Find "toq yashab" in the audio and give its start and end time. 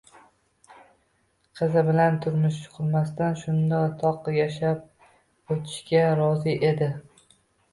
4.05-4.83